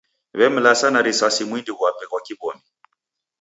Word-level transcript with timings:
W'emlasa 0.37 0.87
na 0.91 1.01
risasi 1.07 1.41
mwindi 1.45 1.71
ghwape 1.77 2.03
ghwa 2.09 2.19
kiw'omi. 2.25 2.65